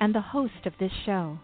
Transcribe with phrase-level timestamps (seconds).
[0.00, 1.38] and the host of this show.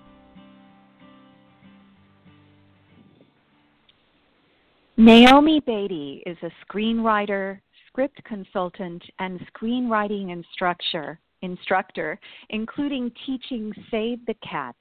[4.96, 12.18] Naomi Beaty is a screenwriter, script consultant, and screenwriting instructor, instructor,
[12.50, 14.74] including teaching Save the Cat,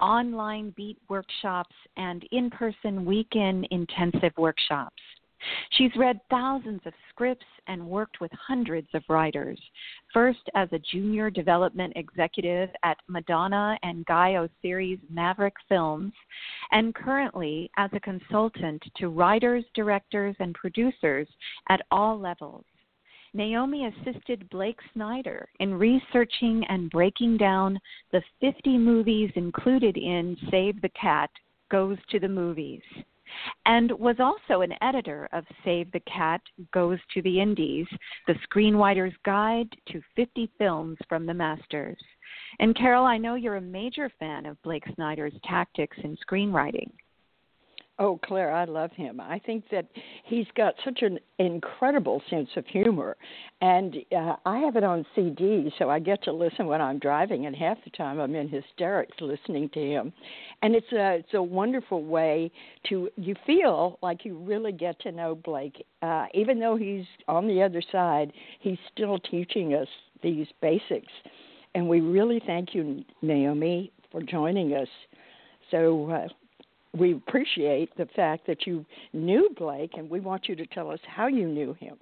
[0.00, 5.02] online beat workshops, and in person weekend intensive workshops.
[5.70, 9.60] She's read thousands of scripts and worked with hundreds of writers,
[10.12, 16.12] first as a junior development executive at Madonna and Guy Oseary's Maverick Films,
[16.72, 21.28] and currently as a consultant to writers, directors, and producers
[21.68, 22.64] at all levels.
[23.32, 27.80] Naomi assisted Blake Snyder in researching and breaking down
[28.12, 31.30] the 50 movies included in Save the Cat
[31.68, 32.82] Goes to the Movies
[33.66, 36.40] and was also an editor of Save the Cat
[36.72, 37.86] Goes to the Indies,
[38.26, 41.98] the screenwriter's guide to 50 films from the masters.
[42.58, 46.90] And Carole, I know you're a major fan of Blake Snyder's tactics in screenwriting.
[48.00, 49.20] Oh, Claire, I love him.
[49.20, 49.86] I think that
[50.24, 53.16] he's got such an incredible sense of humor,
[53.60, 57.46] and uh, I have it on CD, so I get to listen when I'm driving,
[57.46, 60.12] and half the time I'm in hysterics listening to him.
[60.62, 62.50] And it's a it's a wonderful way
[62.88, 67.46] to you feel like you really get to know Blake, uh, even though he's on
[67.46, 68.32] the other side.
[68.58, 69.88] He's still teaching us
[70.20, 71.12] these basics,
[71.76, 74.88] and we really thank you, Naomi, for joining us.
[75.70, 76.10] So.
[76.10, 76.28] Uh,
[76.96, 81.00] we appreciate the fact that you knew Blake, and we want you to tell us
[81.06, 81.96] how you knew him.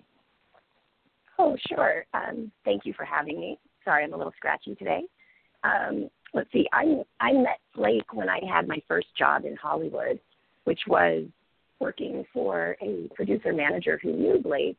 [1.39, 2.05] Oh, sure.
[2.15, 3.59] Um, thank you for having me.
[3.85, 5.03] Sorry, I'm a little scratchy today.
[5.65, 6.67] Um, let's see.
[6.73, 10.21] I I met Blake when I had my first job in Hollywood,
[10.65, 11.25] which was
[11.81, 14.79] working for a producer manager who knew Blake,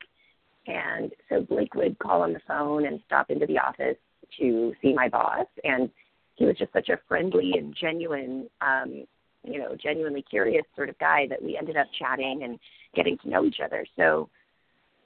[0.67, 3.97] and so Blake would call on the phone and stop into the office
[4.39, 5.89] to see my boss, and
[6.35, 9.05] he was just such a friendly and genuine um,
[9.43, 12.59] you know, genuinely curious sort of guy that we ended up chatting and
[12.95, 13.85] getting to know each other.
[13.95, 14.29] So,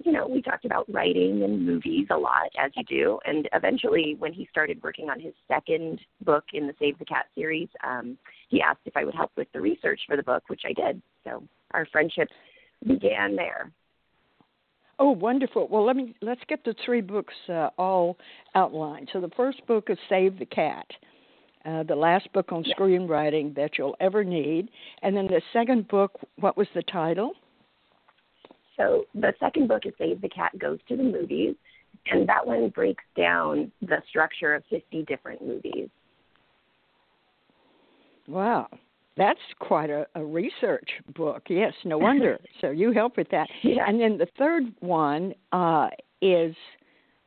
[0.03, 3.19] you know, we talked about writing and movies a lot, as you do.
[3.25, 7.25] And eventually, when he started working on his second book in the Save the Cat
[7.33, 8.17] series, um,
[8.49, 11.01] he asked if I would help with the research for the book, which I did.
[11.23, 12.29] So our friendship
[12.85, 13.71] began there.
[14.99, 15.67] Oh, wonderful!
[15.67, 18.17] Well, let me let's get the three books uh, all
[18.55, 19.09] outlined.
[19.13, 20.87] So the first book is Save the Cat,
[21.67, 24.69] uh, the last book on screenwriting that you'll ever need.
[25.01, 27.33] And then the second book, what was the title?
[28.77, 31.55] So the second book is Save the Cat Goes to the Movies,
[32.11, 35.89] and that one breaks down the structure of 50 different movies.
[38.27, 38.67] Wow.
[39.17, 41.43] That's quite a, a research book.
[41.49, 42.39] Yes, no wonder.
[42.61, 43.47] so you help with that.
[43.63, 43.83] Yeah.
[43.87, 45.87] And then the third one uh,
[46.21, 46.55] is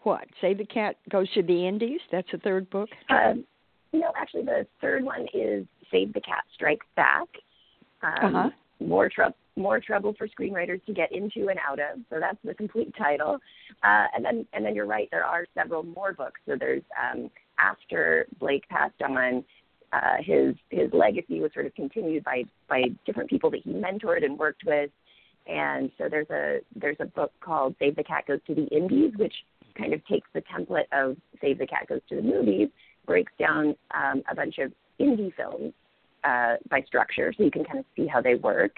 [0.02, 0.24] what?
[0.40, 2.00] Save the Cat Goes to the Indies?
[2.12, 2.88] That's the third book?
[3.10, 3.44] Um,
[3.92, 7.28] no, actually, the third one is Save the Cat Strikes Back.
[8.02, 8.50] Um, uh-huh.
[8.80, 9.36] More trouble.
[9.56, 12.00] More trouble for screenwriters to get into and out of.
[12.08, 13.38] So that's the complete title.
[13.82, 15.08] Uh, and then, and then you're right.
[15.10, 16.40] There are several more books.
[16.46, 19.44] So there's um, after Blake passed on,
[19.92, 24.24] uh, his his legacy was sort of continued by by different people that he mentored
[24.24, 24.90] and worked with.
[25.46, 29.12] And so there's a there's a book called Save the Cat Goes to the Indies,
[29.16, 29.34] which
[29.76, 32.68] kind of takes the template of Save the Cat Goes to the Movies
[33.06, 35.72] breaks down um, a bunch of indie films
[36.24, 38.76] uh, by structure, so you can kind of see how they work.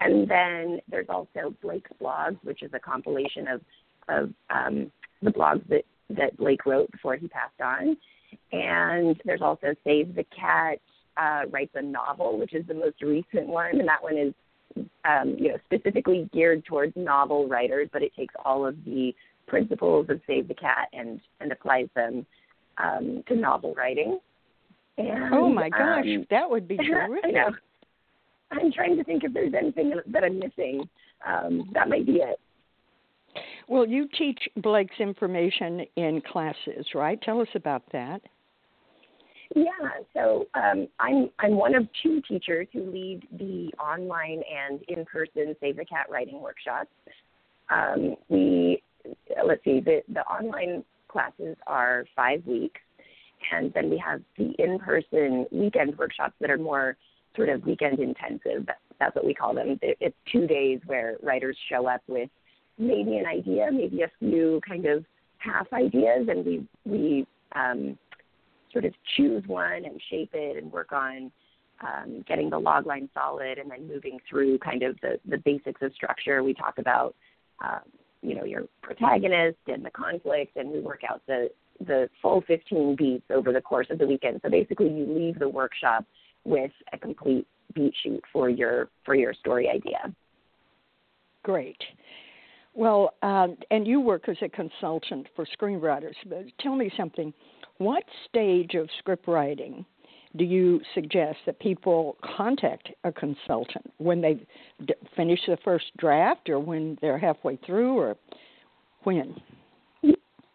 [0.00, 3.60] And then there's also Blake's blogs, which is a compilation of
[4.08, 4.90] of um,
[5.22, 7.96] the blogs that that Blake wrote before he passed on.
[8.52, 10.78] And there's also Save the Cat
[11.16, 14.34] uh, writes a novel, which is the most recent one, and that one is
[15.04, 19.14] um, you know specifically geared towards novel writers, but it takes all of the
[19.46, 22.26] principles of Save the Cat and and applies them
[22.78, 24.18] um, to novel writing.
[24.96, 27.24] And, oh my gosh, um, that would be terrific.
[27.24, 27.50] I know.
[28.52, 30.88] I'm trying to think if there's anything that I'm missing.
[31.26, 32.38] Um, that might be it.
[33.68, 37.20] Well, you teach Blake's information in classes, right?
[37.22, 38.20] Tell us about that.
[39.54, 39.70] Yeah,
[40.14, 45.76] so um, I'm I'm one of two teachers who lead the online and in-person Save
[45.76, 46.90] the Cat writing workshops.
[47.70, 48.82] Um, we
[49.46, 52.80] let's see the the online classes are five weeks,
[53.52, 56.88] and then we have the in-person weekend workshops that are more
[57.36, 58.62] sort of weekend intensive.
[59.00, 59.68] That's what we call them.
[59.82, 62.30] It's two days where writers show up with
[62.78, 64.98] maybe an idea, maybe a few kind of
[65.38, 66.54] half ideas, and we
[66.94, 67.26] we
[67.62, 67.80] um,
[68.72, 71.30] sort of choose one and shape it and work on
[71.88, 75.80] um, getting the log line solid, and then moving through kind of the the basics
[75.82, 76.42] of structure.
[76.42, 77.14] We talk about
[77.62, 77.86] um,
[78.24, 81.50] you know your protagonist and the conflict, and we work out the
[81.80, 84.40] the full 15 beats over the course of the weekend.
[84.42, 86.04] So basically, you leave the workshop
[86.44, 90.14] with a complete beat sheet for your for your story idea.
[91.42, 91.82] Great.
[92.74, 96.14] Well, um, and you work as a consultant for screenwriters.
[96.26, 97.32] But tell me something.
[97.78, 99.84] What stage of script writing
[100.36, 104.46] do you suggest that people contact a consultant when they
[104.84, 108.16] d- finish the first draft, or when they're halfway through, or
[109.04, 109.36] when?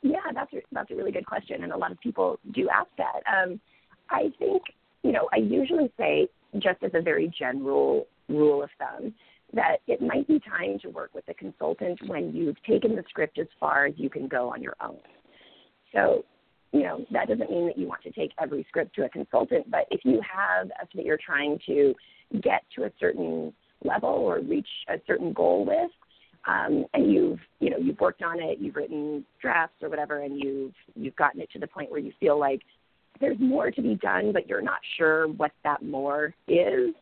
[0.01, 2.89] Yeah, that's a, that's a really good question, and a lot of people do ask
[2.97, 3.21] that.
[3.31, 3.59] Um,
[4.09, 4.61] I think
[5.03, 6.27] you know I usually say
[6.57, 9.13] just as a very general rule of thumb
[9.53, 13.39] that it might be time to work with a consultant when you've taken the script
[13.39, 14.99] as far as you can go on your own.
[15.93, 16.23] So,
[16.71, 19.69] you know, that doesn't mean that you want to take every script to a consultant,
[19.69, 21.93] but if you have a that you're trying to
[22.41, 25.91] get to a certain level or reach a certain goal with,
[26.47, 30.39] um, and you've you know you've worked on it, you've written drafts or whatever, and
[30.41, 32.61] you've you've gotten it to the point where you feel like
[33.19, 36.93] there's more to be done, but you're not sure what that more is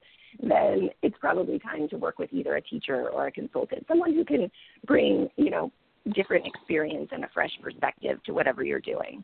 [0.42, 4.24] then it's probably time to work with either a teacher or a consultant, someone who
[4.24, 4.52] can
[4.86, 5.72] bring, you know,
[6.14, 9.24] different experience and a fresh perspective to whatever you're doing.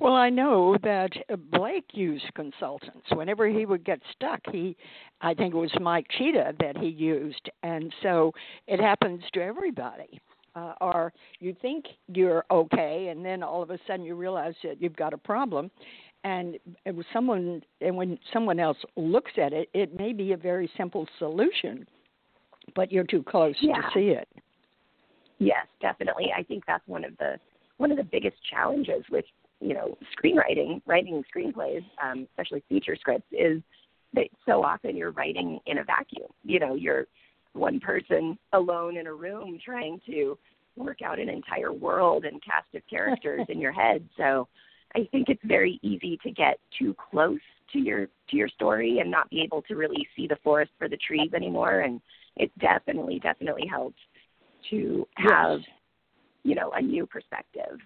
[0.00, 1.10] Well, I know that
[1.50, 3.06] Blake used consultants.
[3.12, 4.76] Whenever he would get stuck, he,
[5.20, 8.32] I think it was Mike Cheetah that he used, and so
[8.66, 10.20] it happens to everybody.
[10.54, 14.80] Uh, or you think you're okay, and then all of a sudden you realize that
[14.80, 15.70] you've got a problem,
[16.24, 20.36] and it was someone and when someone else looks at it, it may be a
[20.36, 21.86] very simple solution,
[22.74, 23.74] but you're too close yeah.
[23.74, 24.28] to see it.
[25.38, 26.32] Yes, definitely.
[26.36, 27.38] I think that's one of the
[27.76, 29.26] one of the biggest challenges with
[29.60, 33.62] you know screenwriting, writing screenplays, um, especially feature scripts, is
[34.14, 36.28] that so often you're writing in a vacuum.
[36.44, 37.06] You know, you're
[37.52, 40.38] one person alone in a room trying to
[40.76, 44.06] work out an entire world and cast of characters in your head.
[44.16, 44.48] So
[44.94, 47.40] I think it's very easy to get too close
[47.72, 50.88] to your to your story and not be able to really see the forest for
[50.88, 51.80] the trees anymore.
[51.80, 52.00] And
[52.36, 53.98] it definitely, definitely helps
[54.70, 55.68] to have, yes.
[56.44, 57.78] you know, a new perspective.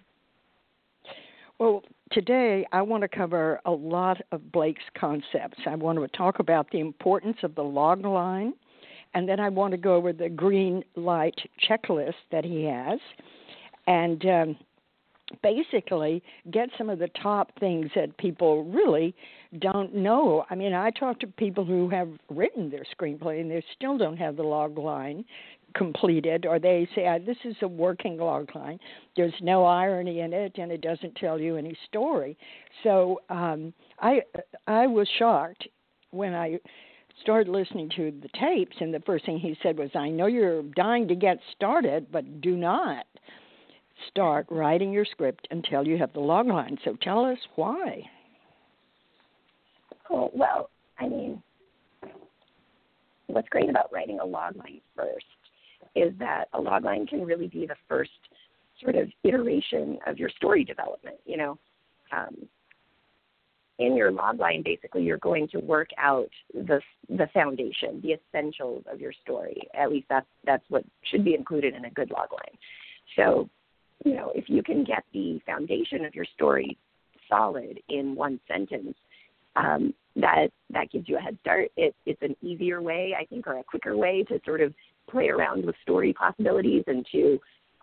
[1.61, 5.59] Well, today I want to cover a lot of Blake's concepts.
[5.67, 8.53] I want to talk about the importance of the log line,
[9.13, 11.35] and then I want to go over the green light
[11.69, 12.99] checklist that he has.
[13.85, 14.57] And um,
[15.43, 19.13] basically get some of the top things that people really
[19.59, 20.45] don't know.
[20.49, 24.17] I mean, I talk to people who have written their screenplay and they still don't
[24.17, 25.23] have the log line
[25.73, 28.79] completed, or they say, ah, This is a working log line.
[29.15, 32.37] There's no irony in it, and it doesn't tell you any story.
[32.83, 34.21] So um, I,
[34.67, 35.67] I was shocked
[36.11, 36.59] when I
[37.21, 40.63] started listening to the tapes, and the first thing he said was, I know you're
[40.75, 43.05] dying to get started, but do not
[44.09, 46.77] start writing your script until you have the log line.
[46.83, 48.01] So tell us why.
[50.09, 50.69] Well,
[50.99, 51.41] I mean,
[53.27, 55.25] what's great about writing a log line first
[55.95, 58.11] is that a log line can really be the first
[58.81, 61.17] sort of iteration of your story development.
[61.25, 61.59] You know,
[62.11, 62.35] um,
[63.79, 66.79] in your log line, basically, you're going to work out the
[67.09, 69.61] the foundation, the essentials of your story.
[69.73, 72.57] At least that's that's what should be included in a good log line.
[73.15, 73.49] So
[74.05, 76.77] you know, if you can get the foundation of your story
[77.29, 78.95] solid in one sentence,
[79.55, 81.69] um, that that gives you a head start.
[81.77, 84.73] It, it's an easier way, I think, or a quicker way to sort of
[85.09, 87.39] play around with story possibilities and to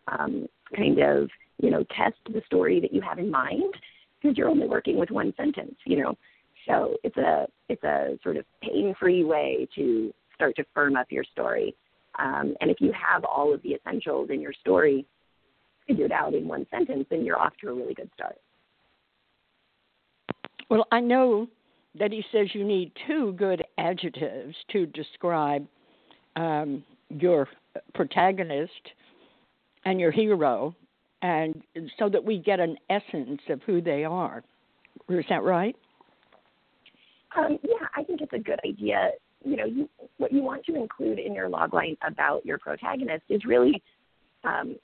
[0.09, 3.75] um, kind of you know test the story that you have in mind
[4.21, 5.75] because you're only working with one sentence.
[5.85, 6.19] You know,
[6.67, 11.25] so it's a it's a sort of pain-free way to start to firm up your
[11.25, 11.75] story.
[12.19, 15.07] Um, and if you have all of the essentials in your story
[15.87, 18.37] figured out in one sentence, then you're off to a really good start.
[20.69, 21.49] Well, I know
[21.99, 25.67] that he says you need two good adjectives to describe
[26.37, 27.49] um, your
[27.95, 28.73] protagonist
[29.85, 30.75] and your hero,
[31.23, 31.63] and
[31.99, 34.43] so that we get an essence of who they are.
[35.09, 35.75] Is that right?
[37.37, 39.11] Um, yeah, I think it's a good idea.
[39.45, 43.45] You know, you, what you want to include in your logline about your protagonist is
[43.45, 43.83] really
[44.45, 44.77] um,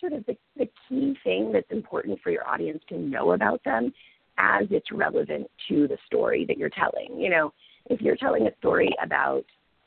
[0.00, 3.92] sort of the, the key thing that's important for your audience to know about them
[4.38, 7.18] as it's relevant to the story that you're telling.
[7.18, 7.52] You know,
[7.86, 9.44] if you're telling a story about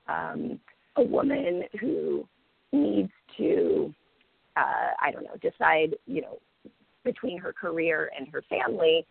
[0.07, 0.59] um,
[0.95, 2.27] a woman who
[2.71, 3.93] needs to,
[4.55, 6.39] uh, I don't know, decide, you know,
[7.03, 9.05] between her career and her family,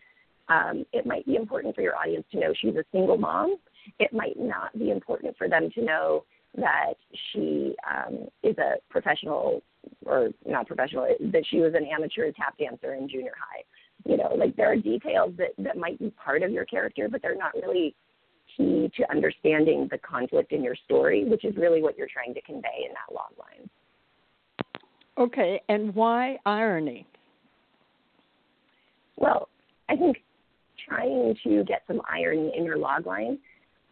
[0.49, 3.57] um, it might be important for your audience to know she's a single mom.
[3.99, 6.23] It might not be important for them to know
[6.57, 6.93] that
[7.31, 9.61] she um, is a professional
[10.05, 13.63] or not professional, that she was an amateur tap dancer in junior high.
[14.05, 17.21] You know, like there are details that, that might be part of your character, but
[17.21, 17.95] they're not really
[18.55, 22.41] key to understanding the conflict in your story, which is really what you're trying to
[22.41, 23.69] convey in that log line.
[25.17, 27.05] Okay, and why irony?
[29.17, 29.49] Well,
[29.89, 30.17] I think
[30.87, 33.37] trying to get some irony in your log line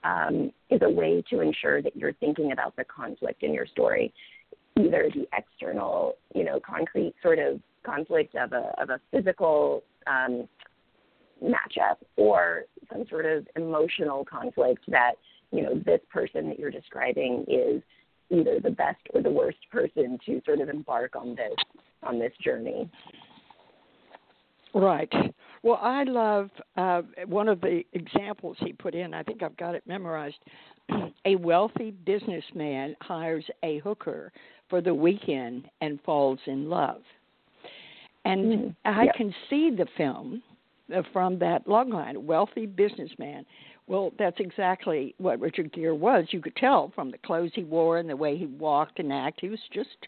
[0.03, 4.13] um, is a way to ensure that you're thinking about the conflict in your story,
[4.77, 10.47] either the external, you know, concrete sort of conflict of a of a physical um,
[11.43, 15.13] matchup, or some sort of emotional conflict that
[15.51, 17.81] you know this person that you're describing is
[18.29, 21.55] either the best or the worst person to sort of embark on this
[22.03, 22.89] on this journey.
[24.73, 25.11] Right.
[25.63, 29.13] Well, I love uh, one of the examples he put in.
[29.13, 30.37] I think I've got it memorized.
[31.25, 34.31] a wealthy businessman hires a hooker
[34.69, 37.01] for the weekend and falls in love.
[38.25, 40.43] And mm, I can see the film
[40.93, 43.45] uh, from that logline, wealthy businessman.
[43.87, 46.25] Well, that's exactly what Richard Gere was.
[46.31, 49.41] You could tell from the clothes he wore and the way he walked and acted.
[49.41, 50.07] He was just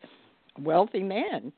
[0.57, 1.53] a wealthy man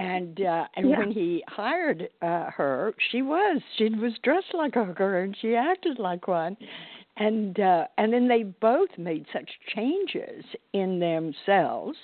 [0.00, 0.98] and uh, and yeah.
[0.98, 5.54] when he hired uh, her, she was she was dressed like a hooker and she
[5.54, 6.56] acted like one,
[7.20, 11.96] and uh, and then they both made such changes in themselves,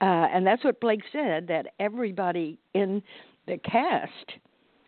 [0.00, 3.00] uh, and that's what Blake said that everybody in
[3.46, 4.32] the cast,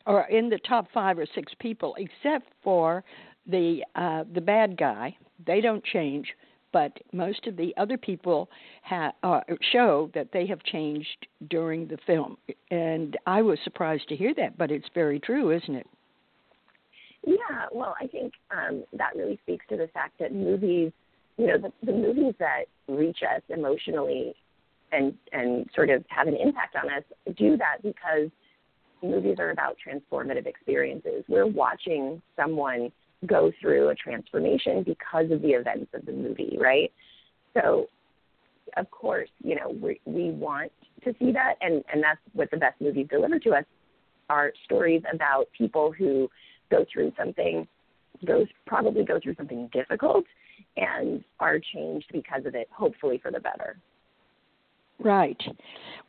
[0.06, 3.04] or in the top five or six people, except for
[3.46, 6.34] the uh, the bad guy, they don't change
[6.72, 8.48] but most of the other people
[8.82, 9.40] ha- uh,
[9.72, 12.36] show that they have changed during the film.
[12.70, 15.86] And I was surprised to hear that, but it's very true, isn't it?
[17.26, 20.92] Yeah, well, I think um, that really speaks to the fact that movies,
[21.36, 24.34] you know, the, the movies that reach us emotionally
[24.92, 27.04] and and sort of have an impact on us
[27.36, 28.30] do that because
[29.02, 31.24] movies are about transformative experiences.
[31.28, 32.90] We're watching someone
[33.26, 36.92] go through a transformation because of the events of the movie, right?
[37.54, 37.86] So,
[38.76, 40.72] of course, you know, we, we want
[41.04, 43.64] to see that, and, and that's what the best movies deliver to us
[44.28, 46.30] are stories about people who
[46.70, 47.66] go through something,
[48.26, 50.24] goes probably go through something difficult,
[50.76, 53.76] and are changed because of it, hopefully for the better.
[55.02, 55.40] Right.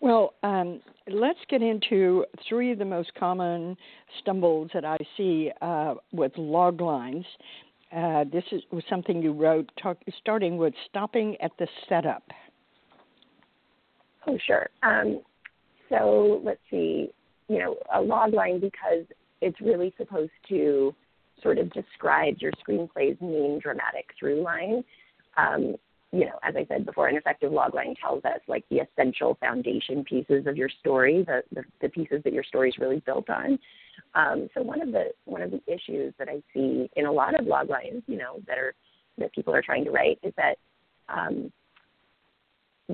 [0.01, 3.77] Well, um, let's get into three of the most common
[4.19, 7.25] stumbles that I see uh, with log lines.
[7.95, 12.23] Uh, this is, was something you wrote, talk, starting with stopping at the setup.
[14.27, 14.69] Oh, sure.
[14.83, 15.21] Um,
[15.89, 17.09] so let's see.
[17.47, 19.05] You know, a log line because
[19.41, 20.93] it's really supposed to
[21.41, 24.83] sort of describe your screenplay's main dramatic through line.
[25.37, 25.75] Um,
[26.11, 30.03] you know, as I said before, an effective logline tells us like the essential foundation
[30.03, 33.57] pieces of your story, the, the, the pieces that your story is really built on.
[34.13, 37.39] Um, so one of the one of the issues that I see in a lot
[37.39, 38.73] of loglines, you know, that are
[39.19, 40.55] that people are trying to write is that
[41.07, 41.51] um,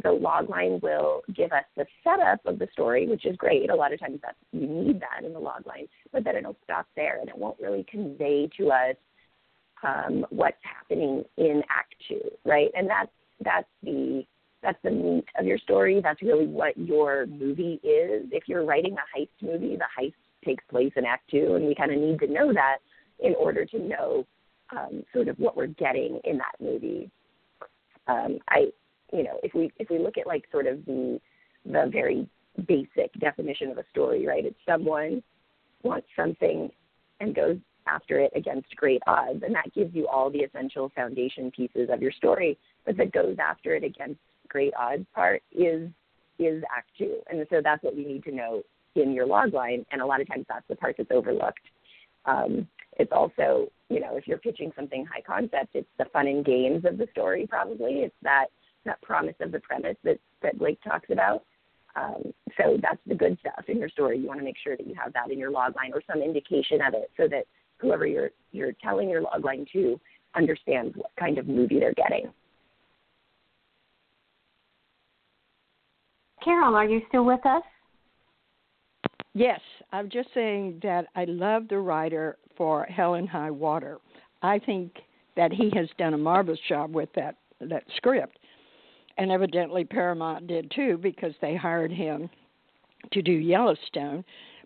[0.03, 3.69] the logline will give us the setup of the story, which is great.
[3.69, 6.87] A lot of times that you need that in the logline, but then it'll stop
[6.95, 8.95] there and it won't really convey to us
[9.83, 12.69] um, what's happening in Act Two, right?
[12.75, 13.11] And that's
[13.43, 14.25] that's the
[14.63, 16.01] that's the meat of your story.
[16.01, 18.27] That's really what your movie is.
[18.31, 20.13] If you're writing a heist movie, the heist
[20.43, 22.77] takes place in Act Two, and we kind of need to know that
[23.19, 24.25] in order to know
[24.71, 27.09] um, sort of what we're getting in that movie.
[28.07, 28.67] Um, I,
[29.11, 31.19] you know, if we if we look at like sort of the
[31.65, 32.27] the very
[32.67, 34.45] basic definition of a story, right?
[34.45, 35.21] It's someone
[35.83, 36.69] wants something
[37.19, 39.43] and goes after it against great odds.
[39.43, 42.57] And that gives you all the essential foundation pieces of your story.
[42.85, 45.89] But the goes after it against great odds part is
[46.39, 47.17] is act two.
[47.29, 48.61] And so that's what we need to know
[48.95, 49.85] in your log line.
[49.91, 51.59] And a lot of times that's the part that's overlooked.
[52.25, 52.67] Um,
[52.99, 56.83] it's also, you know, if you're pitching something high concept, it's the fun and games
[56.85, 57.99] of the story probably.
[57.99, 58.47] It's that
[58.87, 61.43] that promise of the premise that, that Blake talks about.
[61.95, 64.19] Um, so that's the good stuff in your story.
[64.19, 66.21] You want to make sure that you have that in your log line or some
[66.21, 67.45] indication of it so that
[67.77, 69.99] whoever you're you're telling your logline to
[70.35, 72.31] understands what kind of movie they're getting.
[76.43, 77.63] Carole, are you still with us?
[79.33, 79.59] Yes,
[79.91, 83.97] I'm just saying that I love the writer for Hell and High Water.
[84.41, 84.93] I think
[85.35, 88.37] that he has done a marvelous job with that that script,
[89.17, 92.29] and evidently Paramount did too because they hired him
[93.11, 94.23] to do Yellowstone.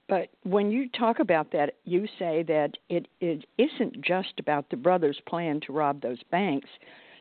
[0.07, 4.77] But when you talk about that, you say that it, it isn't just about the
[4.77, 6.67] brothers' plan to rob those banks.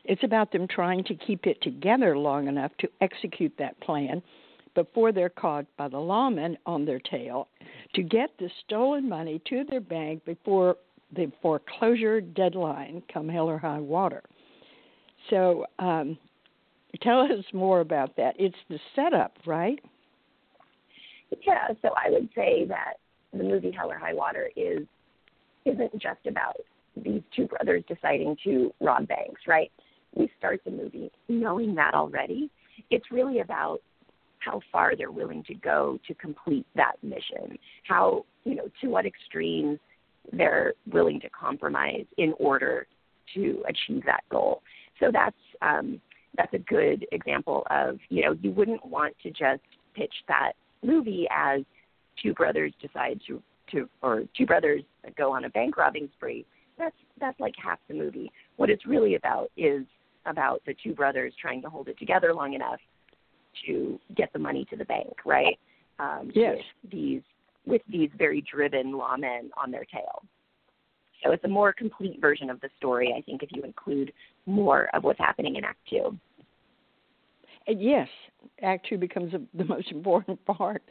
[0.03, 4.21] It's about them trying to keep it together long enough to execute that plan
[4.73, 7.47] before they're caught by the lawmen on their tail
[7.93, 10.77] to get the stolen money to their bank before
[11.15, 14.23] the foreclosure deadline come hell or high water.
[15.29, 16.17] So um,
[17.01, 18.35] tell us more about that.
[18.37, 19.79] It's the setup, right?
[21.45, 22.95] Yeah, so I would say that
[23.33, 24.85] the movie Hell or High Water is
[25.65, 26.57] isn't just about
[27.01, 29.71] these two brothers deciding to rob banks, right?
[30.15, 32.49] We start the movie knowing that already.
[32.89, 33.79] It's really about
[34.39, 37.57] how far they're willing to go to complete that mission.
[37.87, 39.79] How, you know, to what extremes
[40.33, 42.87] they're willing to compromise in order
[43.35, 44.61] to achieve that goal.
[44.99, 46.01] So that's um,
[46.37, 49.61] that's a good example of you know you wouldn't want to just
[49.95, 51.61] pitch that movie as
[52.21, 54.81] two brothers decide to to or two brothers
[55.17, 56.45] go on a bank robbing spree.
[56.77, 58.31] That's that's like half the movie.
[58.57, 59.85] What it's really about is
[60.25, 62.79] about the two brothers trying to hold it together long enough
[63.65, 65.57] to get the money to the bank, right?
[65.99, 66.57] Um, yes.
[66.83, 67.21] With these
[67.65, 70.23] with these very driven lawmen on their tail.
[71.23, 74.11] So it's a more complete version of the story, I think, if you include
[74.45, 76.17] more of what's happening in Act Two.
[77.67, 78.07] yes,
[78.61, 80.83] Act Two becomes the most important part.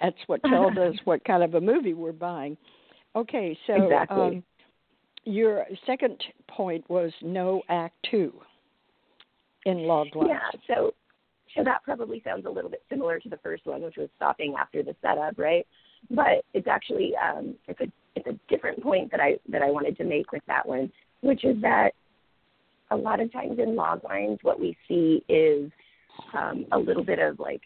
[0.00, 2.56] That's what tells us what kind of a movie we're buying.
[3.16, 4.18] Okay, so exactly.
[4.18, 4.44] um,
[5.24, 8.32] your second point was no Act Two
[9.66, 10.30] in log lines.
[10.30, 10.92] Yeah, so
[11.56, 14.54] so that probably sounds a little bit similar to the first one, which was stopping
[14.58, 15.66] after the setup, right?
[16.10, 19.96] But it's actually um, it's a it's a different point that I that I wanted
[19.98, 21.92] to make with that one, which is that
[22.90, 25.70] a lot of times in log lines, what we see is
[26.36, 27.62] um, a little bit of like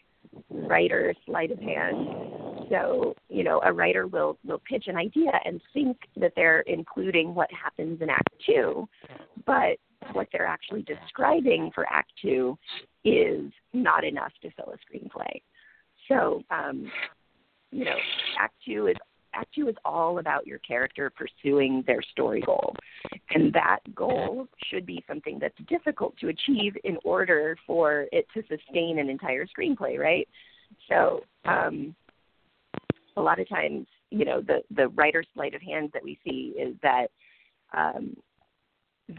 [0.49, 2.07] writer sleight of hand.
[2.69, 7.33] So you know, a writer will will pitch an idea and think that they're including
[7.33, 8.87] what happens in Act Two,
[9.45, 9.77] but
[10.13, 12.57] what they're actually describing for Act Two
[13.03, 15.41] is not enough to fill a screenplay.
[16.07, 16.91] So, um,
[17.71, 17.97] you know,
[18.39, 18.95] Act Two is
[19.33, 22.75] Act Two is all about your character pursuing their story goal,
[23.31, 28.41] and that goal should be something that's difficult to achieve in order for it to
[28.47, 30.27] sustain an entire screenplay, right?
[30.87, 31.95] So, um,
[33.17, 36.55] a lot of times, you know, the the writer's sleight of hand that we see
[36.59, 37.07] is that
[37.73, 38.15] um,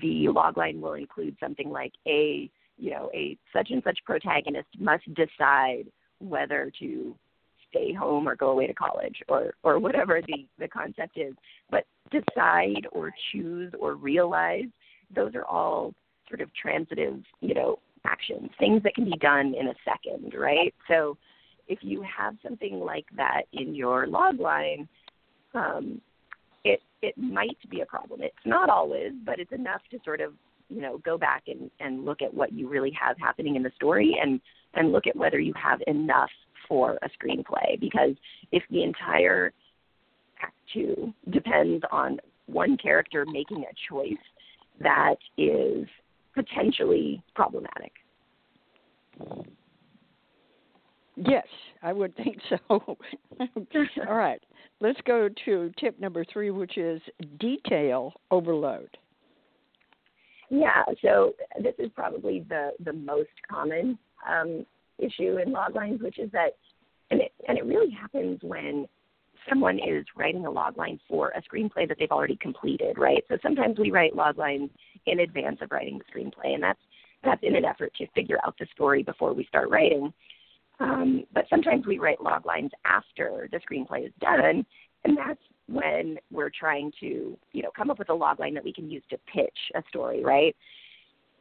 [0.00, 5.04] the logline will include something like a you know a such and such protagonist must
[5.14, 5.84] decide
[6.18, 7.14] whether to
[7.70, 11.34] stay home or go away to college or or whatever the the concept is
[11.70, 14.64] but decide or choose or realize
[15.14, 15.94] those are all
[16.28, 20.74] sort of transitive you know actions things that can be done in a second right
[20.88, 21.16] so
[21.68, 24.88] if you have something like that in your log line
[25.54, 26.00] um,
[26.64, 28.20] it it might be a problem.
[28.22, 30.34] It's not always, but it's enough to sort of
[30.68, 33.72] you know go back and and look at what you really have happening in the
[33.76, 34.40] story and
[34.74, 36.30] and look at whether you have enough
[36.70, 38.14] for a screenplay because
[38.52, 39.52] if the entire
[40.42, 44.12] act two depends on one character making a choice
[44.80, 45.86] that is
[46.34, 47.92] potentially problematic
[51.16, 51.46] Yes,
[51.82, 52.56] I would think so.
[54.08, 54.40] All right,
[54.80, 57.00] let's go to tip number three, which is
[57.38, 58.88] detail overload.
[60.48, 64.64] Yeah, so this is probably the the most common um,
[65.02, 66.56] issue in log lines, which is that,
[67.10, 68.86] and it and it really happens when
[69.48, 73.24] someone is writing a log line for a screenplay that they've already completed, right?
[73.28, 74.70] So sometimes we write log lines
[75.06, 76.80] in advance of writing the screenplay, and that's
[77.24, 80.12] that's in an effort to figure out the story before we start writing.
[80.78, 84.64] Um, but sometimes we write log lines after the screenplay is done,
[85.04, 88.64] and that's when we're trying to, you know, come up with a log line that
[88.64, 90.56] we can use to pitch a story, right?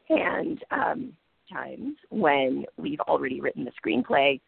[0.10, 1.13] And um,
[1.52, 4.40] times when we've already written the screenplay,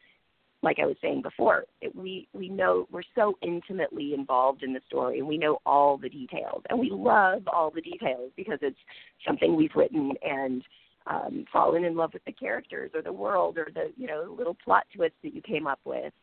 [0.64, 4.82] like I was saying before, it, we we know we're so intimately involved in the
[4.88, 8.78] story, and we know all the details, and we love all the details because it's
[9.26, 10.64] something we've written and
[11.08, 14.56] um, fallen in love with the characters or the world or the you know little
[14.64, 16.14] plot twists that you came up with.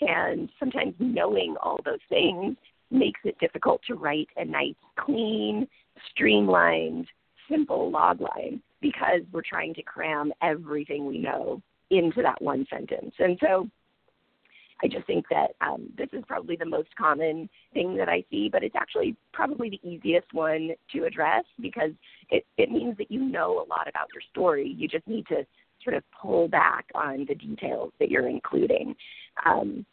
[0.00, 2.56] And sometimes knowing all those things
[2.90, 5.66] makes it difficult to write a nice, clean,
[6.10, 7.06] streamlined,
[7.48, 13.14] simple log line because we're trying to cram everything we know into that one sentence.
[13.18, 13.68] And so
[14.82, 18.48] I just think that um, this is probably the most common thing that I see,
[18.48, 21.90] but it's actually probably the easiest one to address because
[22.30, 24.74] it, it means that you know a lot about your story.
[24.76, 25.44] You just need to
[25.82, 28.94] sort of pull back on the details that you're including.
[29.44, 29.84] Um,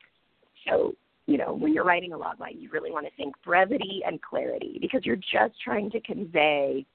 [0.68, 0.94] so,
[1.26, 4.78] you know, when you're writing a logline, you really want to think brevity and clarity
[4.80, 6.86] because you're just trying to convey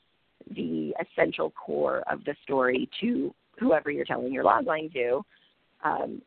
[0.54, 5.24] the essential core of the story to whoever you're telling your logline to.
[5.84, 6.22] Um,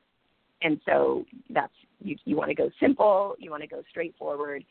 [0.62, 4.64] and so that's you, you want to go simple, you want to go straightforward.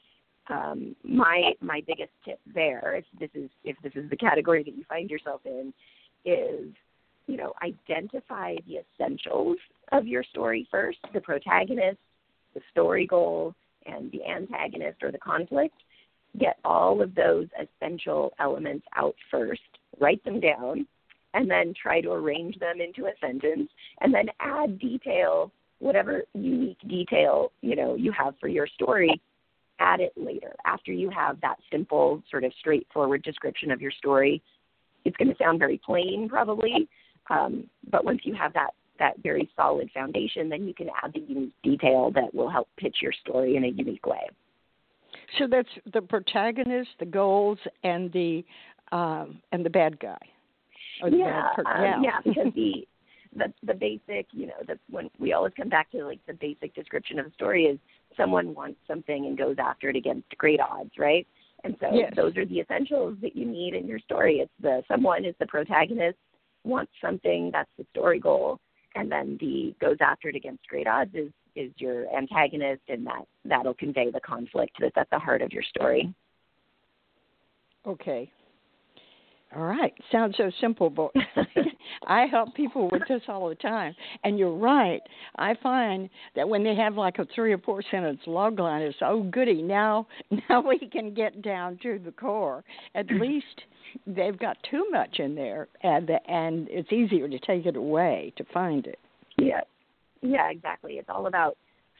[0.49, 4.77] Um, my my biggest tip there, if this is if this is the category that
[4.77, 5.73] you find yourself in,
[6.25, 6.69] is
[7.27, 9.57] you know identify the essentials
[9.93, 11.99] of your story first, the protagonist,
[12.55, 13.55] the story goal,
[13.87, 15.75] and the antagonist or the conflict.
[16.38, 19.61] Get all of those essential elements out first,
[20.01, 20.87] write them down,
[21.35, 26.79] and then try to arrange them into a sentence, and then add detail whatever unique
[26.88, 29.21] detail you know you have for your story
[29.81, 30.55] add it later.
[30.64, 34.40] After you have that simple sort of straightforward description of your story
[35.05, 36.88] it's going to sound very plain probably
[37.31, 41.21] um, but once you have that that very solid foundation then you can add the
[41.21, 44.29] unique detail that will help pitch your story in a unique way
[45.38, 48.45] so that's the protagonist the goals and the
[48.92, 50.18] um, and the bad guy
[51.11, 51.97] yeah, per- yeah.
[51.97, 52.87] Um, yeah because the
[53.37, 56.75] the the basic, you know, the when we always come back to like the basic
[56.75, 57.79] description of a story is
[58.16, 61.27] someone wants something and goes after it against great odds, right?
[61.64, 62.12] And so yes.
[62.16, 64.38] those are the essentials that you need in your story.
[64.38, 66.18] It's the someone is the protagonist,
[66.64, 68.61] wants something, that's the story goal,
[68.95, 73.25] and then the goes after it against great odds is is your antagonist and that
[73.45, 76.15] that'll convey the conflict that's at the heart of your story.
[77.87, 78.31] Okay.
[79.55, 79.93] All right.
[80.11, 81.13] Sounds so simple, but
[82.07, 83.95] I help people with this all the time.
[84.25, 85.01] And you're right.
[85.37, 88.97] I find that when they have like a three or four sentence log line, it's
[89.03, 89.63] oh goody.
[89.63, 90.07] Now,
[90.49, 92.65] now we can get down to the core.
[92.95, 93.63] At least
[94.07, 98.33] they've got too much in there, and the, and it's easier to take it away
[98.37, 98.99] to find it.
[99.38, 99.61] Yeah,
[100.21, 100.95] yeah, exactly.
[100.95, 101.57] It's all about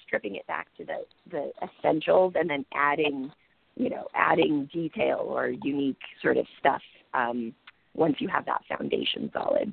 [0.07, 3.31] stripping it back to the the essentials and then adding,
[3.77, 6.83] you know, adding detail or unique sort of stuff
[7.15, 7.55] um,
[7.95, 9.73] once you have that foundation solid.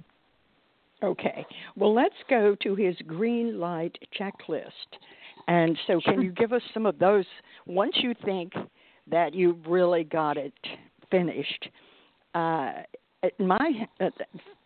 [1.02, 1.46] Okay.
[1.76, 4.70] Well, let's go to his green light checklist.
[5.48, 7.26] And so, can you give us some of those
[7.66, 8.54] once you think
[9.10, 10.54] that you've really got it
[11.10, 11.70] finished?
[12.34, 12.72] Uh,
[13.40, 14.10] my uh,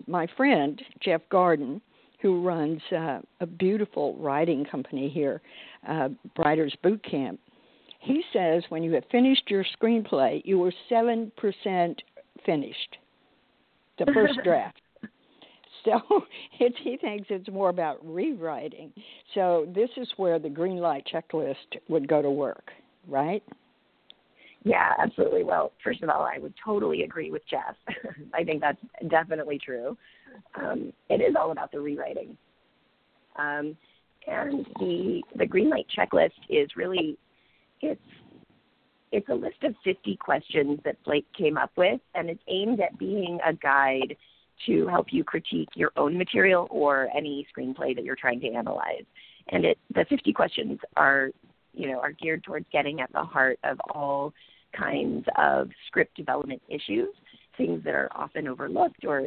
[0.08, 1.82] my friend Jeff Gordon,
[2.22, 5.42] who runs uh, a beautiful writing company here,
[5.88, 7.40] uh, Writers Boot Camp,
[8.00, 12.02] he says when you have finished your screenplay, you are seven percent
[12.46, 12.98] finished,
[13.98, 14.80] the first draft.
[15.86, 16.00] So
[16.60, 18.92] it, he thinks it's more about rewriting.
[19.34, 21.56] So this is where the green light checklist
[21.88, 22.72] would go to work,
[23.08, 23.44] right?
[24.64, 25.44] Yeah, absolutely.
[25.44, 27.76] Well, first of all, I would totally agree with Jeff.
[28.34, 29.98] I think that's definitely true.
[30.56, 32.38] Um, it is all about the rewriting.
[33.38, 33.76] Um,
[34.26, 37.18] and the the green light checklist is really
[37.82, 38.02] it's
[39.12, 42.98] it's a list of 50 questions that Blake came up with, and it's aimed at
[42.98, 44.16] being a guide
[44.66, 49.04] to help you critique your own material or any screenplay that you're trying to analyze.
[49.50, 51.30] And it, the 50 questions are,
[51.74, 54.34] you know, are geared towards getting at the heart of all
[54.78, 57.10] kinds of script development issues,
[57.58, 59.24] things that are often overlooked or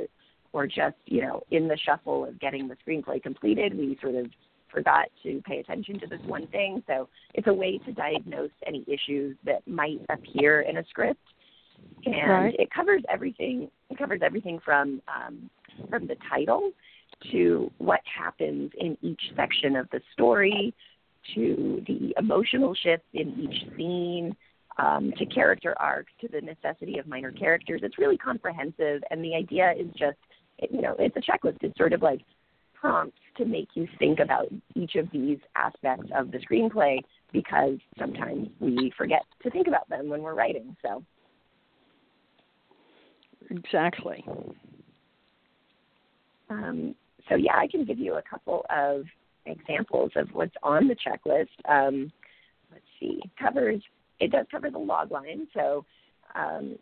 [0.52, 4.26] or just, you know, in the shuffle of getting the screenplay completed, we sort of
[4.72, 6.82] forgot to pay attention to this one thing.
[6.86, 11.20] So it's a way to diagnose any issues that might appear in a script,
[12.06, 12.56] and right.
[12.58, 13.70] it covers everything.
[13.90, 15.50] It covers everything from um,
[15.90, 16.70] from the title
[17.32, 20.74] to what happens in each section of the story,
[21.34, 24.36] to the emotional shifts in each scene,
[24.78, 27.80] um, to character arcs, to the necessity of minor characters.
[27.82, 30.18] It's really comprehensive, and the idea is just,
[30.70, 31.58] you know, it's a checklist.
[31.62, 32.20] It's sort of like
[32.74, 36.98] prompts to make you think about each of these aspects of the screenplay
[37.32, 40.76] because sometimes we forget to think about them when we're writing.
[40.82, 41.02] So
[43.50, 44.24] exactly.
[46.48, 46.94] Um,
[47.28, 49.04] so yeah, I can give you a couple of
[49.46, 51.48] examples of what's on the checklist.
[51.68, 52.12] Um,
[52.70, 53.82] let's see, covers
[54.20, 55.84] it does cover the log line, so
[56.34, 56.76] um,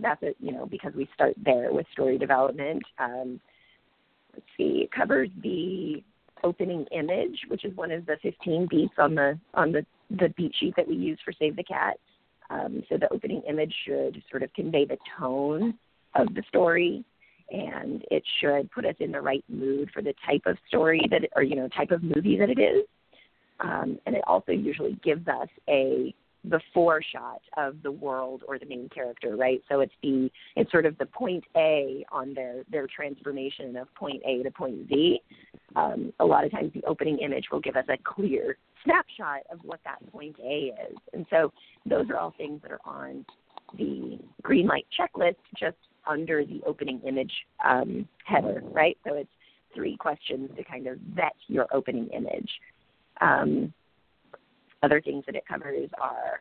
[0.00, 0.36] that's it.
[0.40, 2.82] You know, because we start there with story development.
[2.98, 3.40] Um,
[4.34, 6.02] let's see, it covers the
[6.44, 10.52] opening image, which is one of the 15 beats on the on the the beat
[10.58, 11.98] sheet that we use for Save the Cat.
[12.48, 15.74] Um, so the opening image should sort of convey the tone
[16.14, 17.04] of the story,
[17.50, 21.22] and it should put us in the right mood for the type of story that,
[21.34, 22.86] or you know, type of movie that it is.
[23.60, 26.14] Um, and it also usually gives us a
[26.48, 29.62] before shot of the world or the main character, right?
[29.68, 34.22] So it's the it's sort of the point A on their their transformation of point
[34.24, 35.20] A to point Z.
[35.74, 39.58] Um, a lot of times, the opening image will give us a clear snapshot of
[39.62, 41.52] what that point A is, and so
[41.84, 43.24] those are all things that are on
[43.76, 47.32] the green light checklist, just under the opening image
[47.64, 48.96] um, header, right?
[49.04, 49.30] So it's
[49.74, 52.48] three questions to kind of vet your opening image.
[53.20, 53.72] Um,
[54.82, 56.40] other things that it covers are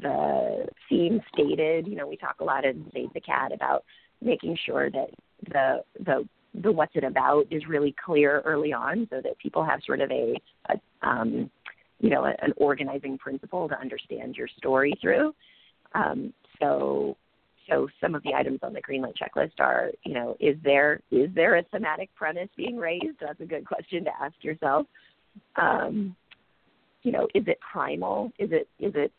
[0.00, 1.86] the theme stated.
[1.86, 3.84] You know, we talk a lot in Save the Cat about
[4.20, 5.08] making sure that
[5.48, 6.28] the the
[6.62, 10.10] the what's it about is really clear early on, so that people have sort of
[10.10, 10.34] a,
[10.68, 11.50] a um,
[12.00, 15.34] you know an organizing principle to understand your story through.
[15.94, 17.16] Um, so
[17.68, 21.00] so some of the items on the green light checklist are, you know, is there
[21.10, 23.18] is there a thematic premise being raised?
[23.20, 24.86] That's a good question to ask yourself.
[25.56, 26.16] Um,
[27.02, 28.32] you know, is it primal?
[28.38, 29.12] Is it is it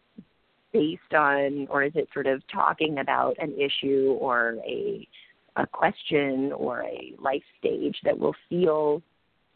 [0.72, 5.08] based on, or is it sort of talking about an issue or a
[5.58, 9.02] a question or a life stage that will feel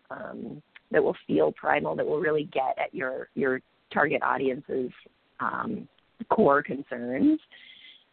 [0.09, 3.61] um, that will feel primal, that will really get at your your
[3.93, 4.91] target audience's
[5.39, 5.87] um,
[6.29, 7.39] core concerns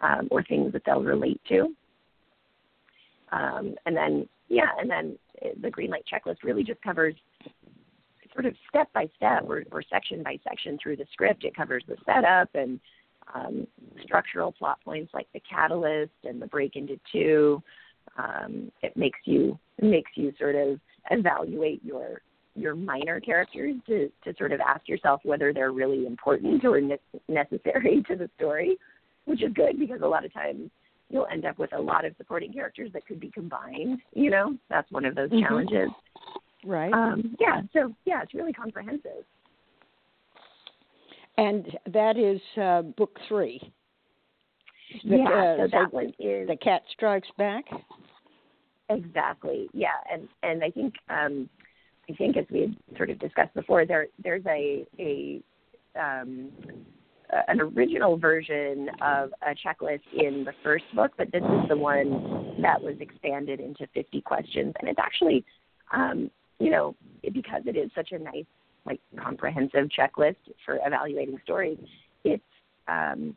[0.01, 1.75] um, or things that they'll relate to.
[3.33, 5.19] Um, and then, yeah, and then
[5.63, 7.15] the green light checklist really just covers
[8.33, 11.45] sort of step by step or, or section by section through the script.
[11.45, 12.81] It covers the setup and
[13.35, 13.67] um,
[14.03, 17.63] structural plot points like the catalyst and the break into two.
[18.19, 22.21] Um, it makes you it makes you sort of evaluate your
[22.55, 26.99] your minor characters to to sort of ask yourself whether they're really important or ne-
[27.29, 28.77] necessary to the story,
[29.25, 30.71] which is good because a lot of times
[31.09, 34.01] you'll end up with a lot of supporting characters that could be combined.
[34.15, 35.47] You know, that's one of those mm-hmm.
[35.47, 35.91] challenges.
[36.65, 36.93] Right.
[36.93, 37.63] Um, yeah.
[37.73, 39.25] So yeah, it's really comprehensive.
[41.39, 43.61] And that is uh, book three.
[45.05, 45.25] The, yeah.
[45.25, 47.65] Uh, so that one is the cat strikes back.
[48.91, 49.69] Exactly.
[49.73, 49.89] Yeah.
[50.13, 51.49] And and I think um,
[52.09, 55.43] I think as we had sort of discussed before, there there's a a
[55.99, 56.51] um,
[57.49, 62.57] an original version of a checklist in the first book, but this is the one
[62.61, 65.45] that was expanded into 50 questions, and it's actually
[65.93, 66.31] um,
[66.63, 66.95] you know,
[67.33, 68.45] because it is such a nice,
[68.87, 71.79] like, comprehensive checklist for evaluating stories,
[72.25, 72.43] it's
[72.89, 73.37] um,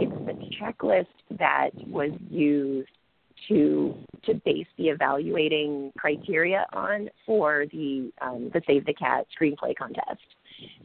[0.00, 1.06] it's the checklist
[1.38, 2.88] that was used
[3.48, 3.94] to
[4.24, 10.20] to base the evaluating criteria on for the um, the Save the Cat screenplay contest.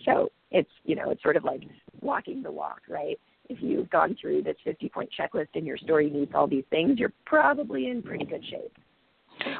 [0.05, 1.61] So it's you know it's sort of like
[2.01, 3.19] walking the walk, right?
[3.49, 6.99] If you've gone through this 50 point checklist and your story meets all these things,
[6.99, 8.73] you're probably in pretty good shape.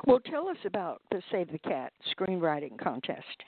[0.06, 3.44] Well, tell us about the Save the Cat screenwriting contest.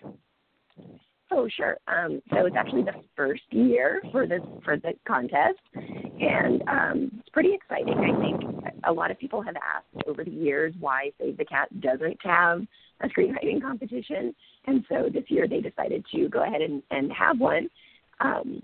[1.31, 1.77] Oh, sure.
[1.87, 7.29] Um, so it's actually the first year for the for the contest, and um, it's
[7.29, 7.95] pretty exciting.
[7.97, 11.67] I think a lot of people have asked over the years why Save the Cat
[11.81, 12.61] doesn't have
[13.01, 14.35] a screenwriting competition,
[14.67, 17.69] and so this year they decided to go ahead and, and have one.
[18.19, 18.61] Um,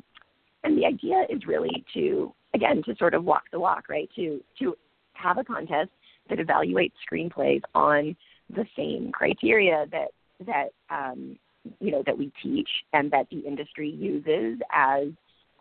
[0.64, 4.10] and the idea is really to again to sort of walk the walk, right?
[4.16, 4.76] To to
[5.14, 5.90] have a contest
[6.30, 8.16] that evaluate screenplays on
[8.50, 10.10] the same criteria that
[10.46, 11.38] that um,
[11.80, 15.08] you know that we teach and that the industry uses as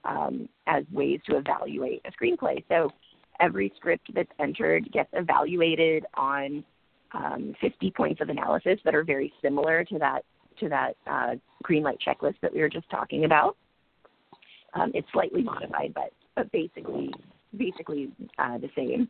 [0.05, 2.65] um, as ways to evaluate a screenplay.
[2.69, 2.91] So
[3.41, 6.65] every script that's entered gets evaluated on
[7.13, 10.25] um, 50 points of analysis that are very similar to that
[10.59, 13.57] to that uh, green light checklist that we were just talking about.
[14.75, 17.13] Um, it's slightly modified, but but basically
[17.57, 19.09] basically uh, the same.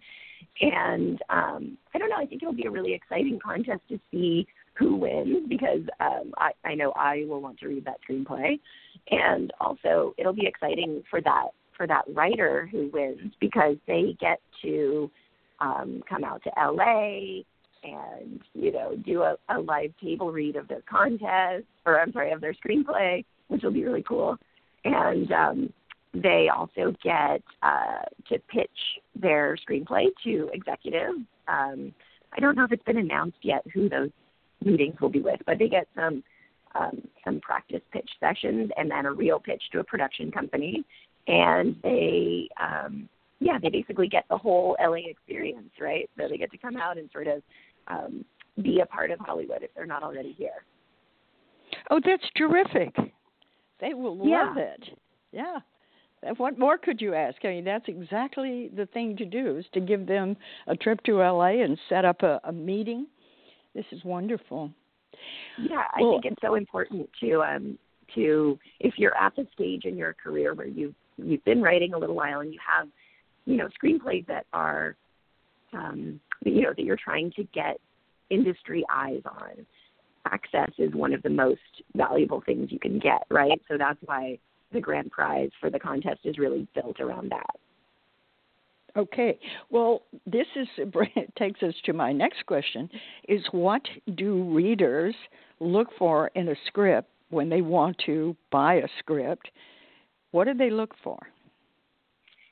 [0.60, 2.16] And um, I don't know.
[2.16, 6.50] I think it'll be a really exciting contest to see who wins because um, I,
[6.64, 8.58] I know I will want to read that screenplay,
[9.10, 14.40] and also it'll be exciting for that for that writer who wins because they get
[14.62, 15.10] to
[15.60, 17.42] um, come out to LA
[17.82, 22.32] and you know do a, a live table read of their contest or I'm sorry
[22.32, 24.36] of their screenplay, which will be really cool.
[24.84, 25.72] And um,
[26.12, 28.70] they also get uh, to pitch
[29.14, 31.20] their screenplay to executives.
[31.46, 31.94] Um,
[32.32, 34.10] I don't know if it's been announced yet who those
[34.64, 36.22] meetings will be with, but they get some
[36.74, 40.84] um, some practice pitch sessions and then a real pitch to a production company,
[41.26, 43.08] and they um,
[43.40, 46.08] yeah they basically get the whole LA experience, right?
[46.16, 47.42] So they get to come out and sort of
[47.88, 48.24] um,
[48.62, 50.64] be a part of Hollywood if they're not already here.
[51.90, 52.94] Oh, that's terrific!
[53.80, 54.46] They will yeah.
[54.46, 54.84] love it.
[55.32, 55.58] Yeah.
[56.36, 57.36] What more could you ask?
[57.44, 61.16] I mean, that's exactly the thing to do is to give them a trip to
[61.16, 63.06] LA and set up a, a meeting.
[63.74, 64.70] This is wonderful.
[65.58, 67.78] Yeah, I well, think it's so important to um
[68.14, 71.98] to if you're at the stage in your career where you've you've been writing a
[71.98, 72.88] little while and you have
[73.44, 74.96] you know screenplays that are
[75.72, 77.78] um, you know that you're trying to get
[78.30, 79.66] industry eyes on
[80.26, 81.60] access is one of the most
[81.96, 84.38] valuable things you can get right so that's why
[84.72, 87.56] the grand prize for the contest is really built around that
[88.96, 89.38] Okay.
[89.70, 90.68] Well, this is
[91.38, 92.88] takes us to my next question:
[93.28, 93.82] Is what
[94.16, 95.14] do readers
[95.60, 99.48] look for in a script when they want to buy a script?
[100.32, 101.18] What do they look for?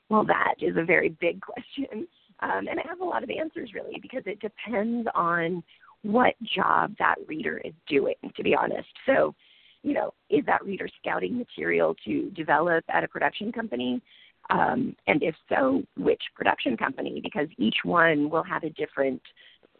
[0.09, 2.07] Well, that is a very big question.
[2.41, 5.61] Um, and it has a lot of answers, really, because it depends on
[6.03, 8.87] what job that reader is doing, to be honest.
[9.05, 9.35] So,
[9.83, 14.01] you know, is that reader scouting material to develop at a production company?
[14.49, 17.21] Um, and if so, which production company?
[17.21, 19.21] Because each one will have a different,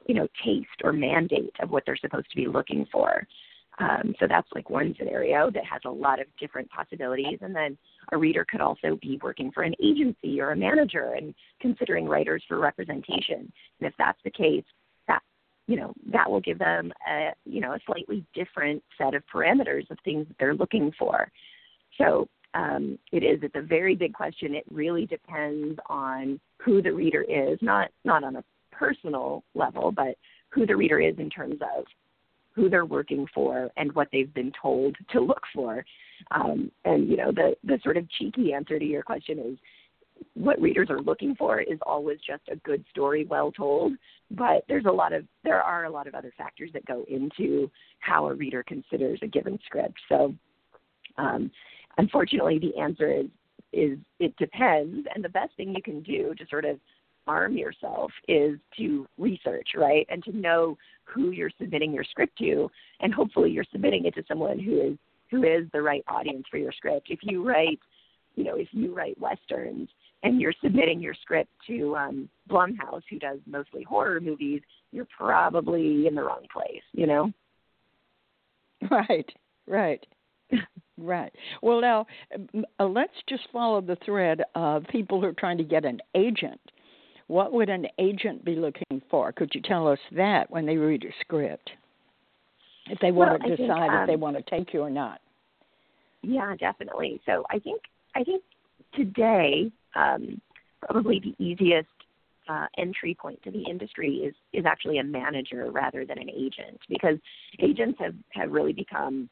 [0.08, 3.28] you know, taste or mandate of what they're supposed to be looking for.
[3.80, 7.40] Um, so that's like one scenario that has a lot of different possibilities.
[7.42, 7.78] And then
[8.12, 12.44] a reader could also be working for an agency or a manager and considering writers
[12.48, 13.52] for representation.
[13.80, 14.66] And if that's the case,
[15.70, 19.90] you know that will give them a you know a slightly different set of parameters
[19.92, 21.32] of things that they're looking for.
[22.00, 24.56] So um, it is it's a very big question.
[24.56, 30.16] It really depends on who the reader is, not not on a personal level, but
[30.50, 31.86] who the reader is in terms of
[32.56, 35.86] who they're working for and what they've been told to look for.
[36.32, 39.60] Um, and you know, the the sort of cheeky answer to your question is
[40.34, 43.94] what readers are looking for is always just a good story well told
[44.32, 47.70] but there's a lot of there are a lot of other factors that go into
[48.00, 50.34] how a reader considers a given script so
[51.18, 51.52] um,
[51.98, 53.26] unfortunately the answer is
[53.72, 56.80] is it depends and the best thing you can do to sort of
[57.30, 60.06] arm yourself is to research, right?
[60.10, 62.70] And to know who you're submitting your script to,
[63.02, 64.98] and hopefully you're submitting it to someone who is
[65.30, 67.08] who is the right audience for your script.
[67.12, 67.80] If you write,
[68.36, 69.88] you know, if you write westerns
[70.24, 76.08] and you're submitting your script to um, Blumhouse, who does mostly horror movies, you're probably
[76.08, 77.32] in the wrong place, you know.
[78.90, 79.30] Right,
[79.68, 80.06] right.
[81.02, 81.32] Right.
[81.62, 82.08] Well, now
[82.78, 86.60] uh, let's just follow the thread of people who are trying to get an agent
[87.30, 89.32] what would an agent be looking for?
[89.32, 91.70] Could you tell us that when they read a script?
[92.88, 94.82] If they want well, to decide think, um, if they um, want to take you
[94.82, 95.22] or not.
[96.24, 97.22] Yeah, definitely.
[97.28, 97.82] So I think
[98.16, 98.42] I think
[98.96, 100.42] today um,
[100.82, 101.88] probably the easiest
[102.48, 106.80] uh, entry point to the industry is is actually a manager rather than an agent
[106.90, 107.18] because
[107.60, 109.30] agents have have really become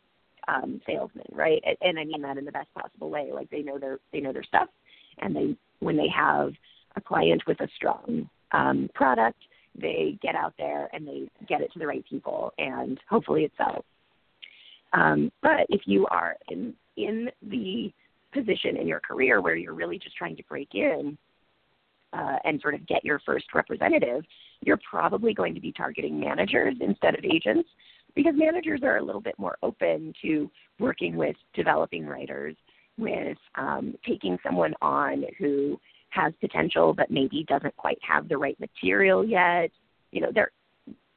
[0.48, 1.62] um, salesmen, right?
[1.66, 3.32] And, and I mean that in the best possible way.
[3.34, 4.70] Like they know their they know their stuff,
[5.20, 6.54] and they when they have
[6.96, 9.40] a client with a strong um, product,
[9.80, 13.52] they get out there and they get it to the right people, and hopefully it
[13.58, 13.84] sells.
[14.94, 17.92] Um, but if you are in in the
[18.34, 21.18] position in your career where you're really just trying to break in
[22.14, 24.24] uh, and sort of get your first representative,
[24.62, 27.70] you're probably going to be targeting managers instead of agents
[28.16, 32.56] because managers are a little bit more open to working with developing writers,
[32.98, 38.60] with um, taking someone on who has potential but maybe doesn't quite have the right
[38.60, 39.70] material yet.
[40.12, 40.52] You know, their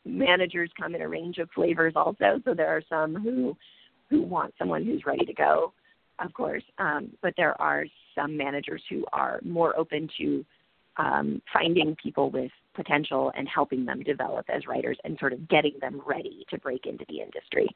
[0.05, 3.57] managers come in a range of flavors also, so there are some who
[4.11, 5.73] who want someone who's ready to go,
[6.21, 6.65] of course.
[6.79, 10.45] Um, but there are some managers who are more open to
[10.97, 15.75] um, finding people with potential and helping them develop as writers and sort of getting
[15.81, 17.69] them ready to break into the industry.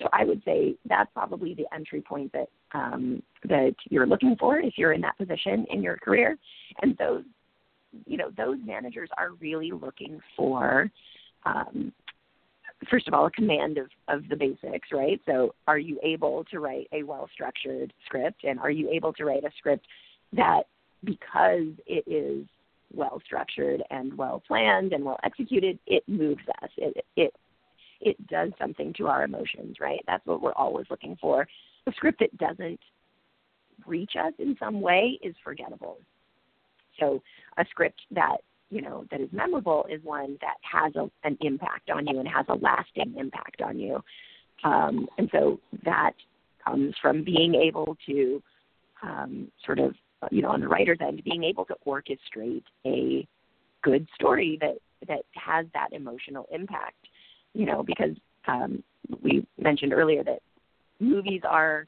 [0.00, 4.58] So I would say that's probably the entry point that um, that you're looking for
[4.58, 6.36] if you're in that position in your career.
[6.82, 7.22] And those,
[8.06, 10.90] you know, those managers are really looking for,
[11.46, 11.92] um,
[12.90, 15.20] first of all, a command of of the basics, right?
[15.26, 19.24] So are you able to write a well structured script, and are you able to
[19.24, 19.86] write a script
[20.32, 20.62] that
[21.04, 22.46] because it is
[22.92, 26.70] well structured and well planned and well executed, it moves us.
[26.76, 27.34] It it
[28.00, 30.00] it does something to our emotions, right?
[30.06, 31.46] That's what we're always looking for.
[31.86, 32.80] A script that doesn't
[33.86, 35.98] reach us in some way is forgettable.
[37.00, 37.22] So
[37.58, 38.38] a script that
[38.70, 42.28] you know that is memorable is one that has a, an impact on you and
[42.28, 44.02] has a lasting impact on you.
[44.62, 46.12] Um, and so that
[46.64, 48.42] comes from being able to
[49.02, 49.94] um, sort of
[50.30, 53.26] you know on the writer's end being able to orchestrate a
[53.82, 57.06] good story that that has that emotional impact
[57.54, 58.14] you know, because
[58.46, 58.82] um,
[59.22, 60.40] we mentioned earlier that
[61.00, 61.86] movies are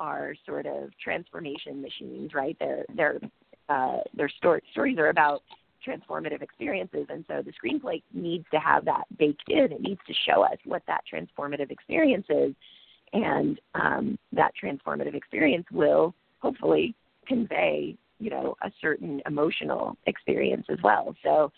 [0.00, 2.56] are sort of transformation machines, right?
[2.58, 3.20] They're they're
[3.68, 5.42] uh, their story, stories are about
[5.86, 9.72] transformative experiences, and so the screenplay needs to have that baked in.
[9.72, 12.54] It needs to show us what that transformative experience is,
[13.12, 16.94] and um, that transformative experience will hopefully
[17.26, 21.14] convey you know a certain emotional experience as well.
[21.22, 21.52] So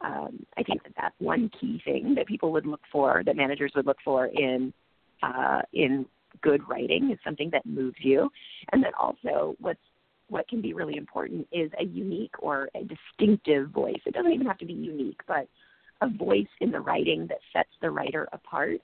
[0.00, 3.72] um, i think that that's one key thing that people would look for that managers
[3.76, 4.72] would look for in
[5.22, 6.06] uh, in
[6.40, 7.10] good writing.
[7.10, 8.30] Is something that moves you.
[8.72, 9.80] And then also what's
[10.28, 14.46] what can be really important is a unique or a distinctive voice it doesn't even
[14.46, 15.48] have to be unique but
[16.00, 18.80] a voice in the writing that sets the writer apart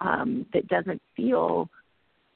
[0.00, 1.68] um, that doesn't feel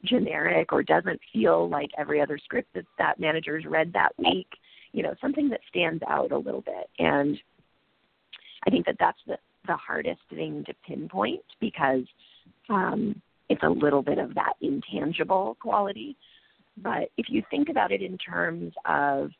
[0.05, 4.49] generic or doesn't feel like every other script that that manager's read that week.
[4.93, 6.89] You know, something that stands out a little bit.
[6.99, 7.37] And
[8.67, 12.05] I think that that's the the hardest thing to pinpoint because
[12.69, 16.17] um, it's a little bit of that intangible quality.
[16.77, 19.31] But if you think about it in terms of,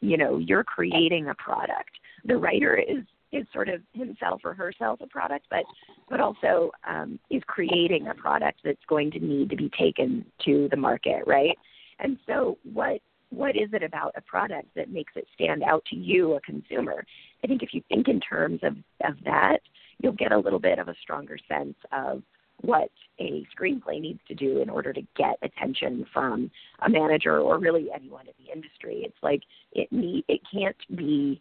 [0.00, 1.90] you know, you're creating a product,
[2.24, 5.64] the writer is is sort of himself or herself a product, but
[6.08, 10.68] but also um, is creating a product that's going to need to be taken to
[10.70, 11.56] the market, right?
[11.98, 13.00] And so, what
[13.30, 17.04] what is it about a product that makes it stand out to you, a consumer?
[17.42, 19.58] I think if you think in terms of of that,
[20.00, 22.22] you'll get a little bit of a stronger sense of
[22.64, 22.90] what
[23.20, 26.50] a screenplay needs to do in order to get attention from
[26.84, 29.02] a manager or really anyone in the industry.
[29.04, 29.42] It's like
[29.72, 31.40] it need it can't be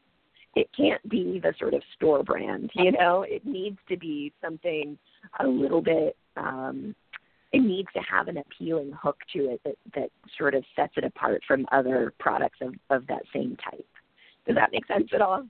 [0.55, 3.25] it can't be the sort of store brand, you know.
[3.27, 4.97] It needs to be something
[5.39, 6.95] a little bit um
[7.51, 11.03] it needs to have an appealing hook to it that that sort of sets it
[11.03, 13.87] apart from other products of of that same type.
[14.45, 15.45] Does that make sense at all?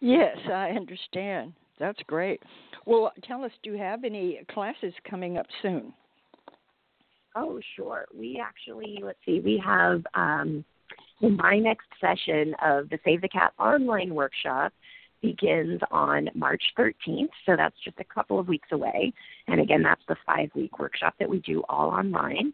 [0.00, 1.52] Yes, I understand.
[1.78, 2.42] That's great.
[2.86, 5.92] Well, tell us, do you have any classes coming up soon?
[7.34, 8.06] Oh, sure.
[8.14, 10.64] We actually, let's see, we have um,
[11.20, 14.72] my next session of the Save the Cat online workshop
[15.22, 19.12] begins on March 13th, so that's just a couple of weeks away.
[19.46, 22.52] And again, that's the five week workshop that we do all online.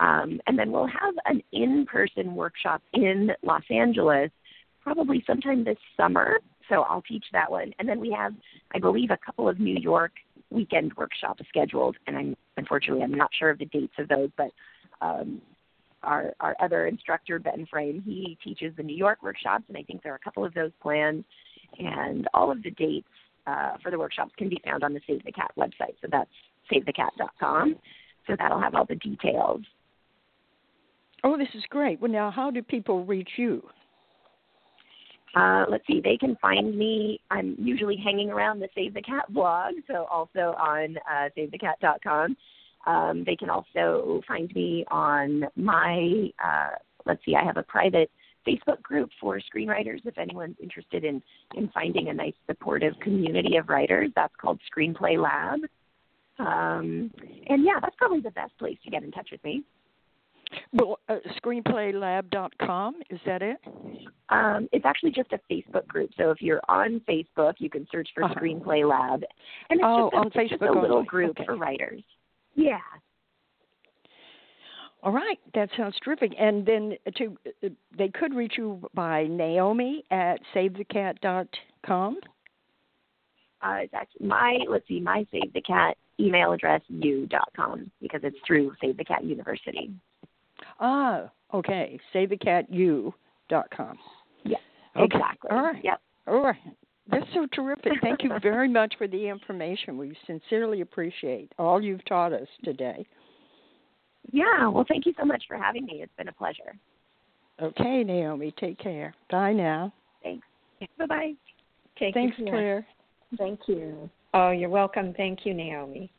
[0.00, 4.30] Um, and then we'll have an in person workshop in Los Angeles
[4.80, 6.38] probably sometime this summer.
[6.68, 7.72] So I'll teach that one.
[7.78, 8.32] And then we have,
[8.74, 10.12] I believe, a couple of New York
[10.50, 11.96] weekend workshops scheduled.
[12.06, 14.50] And I'm unfortunately I'm not sure of the dates of those, but
[15.00, 15.42] um,
[16.02, 18.02] our our other instructor Ben Frame.
[18.04, 20.70] He teaches the New York workshops, and I think there are a couple of those
[20.80, 21.24] planned.
[21.78, 23.08] And all of the dates
[23.46, 25.96] uh, for the workshops can be found on the Save the Cat website.
[26.00, 26.30] So that's
[26.72, 27.76] savethecat.com.
[28.26, 29.60] So that'll have all the details.
[31.24, 32.00] Oh, this is great.
[32.00, 33.66] Well, now, how do people reach you?
[35.34, 37.20] Uh, let's see, they can find me.
[37.30, 42.36] I'm usually hanging around the Save the Cat blog, so also on uh, savethecat.com.
[42.86, 46.70] Um, they can also find me on my, uh,
[47.06, 48.10] let's see, I have a private
[48.46, 51.22] Facebook group for screenwriters if anyone's interested in,
[51.54, 54.10] in finding a nice supportive community of writers.
[54.14, 55.60] That's called Screenplay Lab.
[56.38, 57.10] Um,
[57.48, 59.64] and yeah, that's probably the best place to get in touch with me.
[60.72, 63.56] Well, uh, screenplaylab.com, is that it?
[64.28, 66.10] Um, it's actually just a Facebook group.
[66.16, 68.34] So if you're on Facebook, you can search for uh-huh.
[68.34, 69.22] Screenplay Lab.
[69.70, 71.06] And it's oh, just a, on Facebook just a little only.
[71.06, 71.44] group okay.
[71.44, 72.02] for writers.
[72.54, 72.78] Yeah.
[75.02, 76.32] All right, that sounds terrific.
[76.38, 82.18] And then to uh, they could reach you by Naomi at savethecat.com.
[83.62, 88.36] Uh, it's actually my let's see my save the cat email address you.com because it's
[88.46, 89.90] through Save the Cat University.
[90.80, 91.98] Ah, okay.
[92.14, 93.98] SaveTheCatU.com.
[94.44, 94.56] Yeah,
[94.96, 95.04] okay.
[95.04, 95.50] exactly.
[95.50, 95.84] All right.
[95.84, 96.00] Yep.
[96.26, 96.56] All right.
[97.10, 97.92] That's so terrific.
[98.00, 99.98] Thank you very much for the information.
[99.98, 103.06] We sincerely appreciate all you've taught us today.
[104.32, 106.00] Yeah, well, thank you so much for having me.
[106.02, 106.74] It's been a pleasure.
[107.60, 109.14] Okay, Naomi, take care.
[109.30, 109.92] Bye now.
[110.22, 110.46] Thanks.
[110.98, 111.32] Bye bye.
[111.98, 112.46] Take Thanks, care.
[112.48, 112.86] Claire.
[113.38, 114.10] Thank you.
[114.32, 115.14] Oh, you're welcome.
[115.14, 116.10] Thank you, Naomi.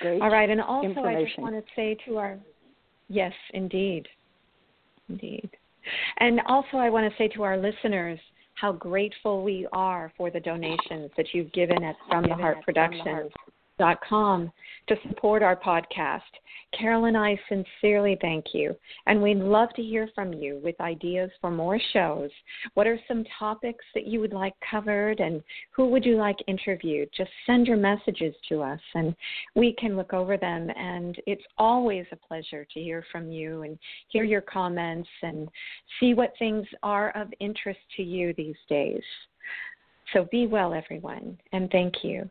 [0.00, 0.22] Great.
[0.22, 2.38] All right, and also I just want to say to our
[3.08, 4.06] yes, indeed,
[5.08, 5.50] indeed,
[6.18, 8.18] and also I want to say to our listeners
[8.54, 13.30] how grateful we are for the donations that you've given at From the Heart Productions
[14.08, 14.52] com
[14.88, 16.20] to support our podcast.
[16.78, 18.76] Carole and I sincerely thank you,
[19.06, 22.30] and we'd love to hear from you with ideas for more shows.
[22.74, 27.08] What are some topics that you would like covered, and who would you like interviewed?
[27.16, 29.16] Just send your messages to us, and
[29.54, 30.68] we can look over them.
[30.76, 35.48] And it's always a pleasure to hear from you and hear your comments and
[35.98, 39.02] see what things are of interest to you these days.
[40.12, 42.30] So be well, everyone, and thank you.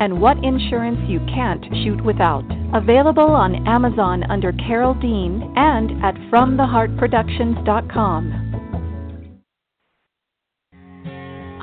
[0.00, 2.44] and what insurance you can't shoot without.
[2.74, 8.40] Available on Amazon under Carole Dean and at FromTheHeartProductions.com.